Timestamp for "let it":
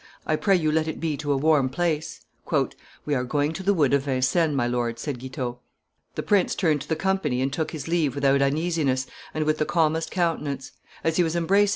0.71-0.99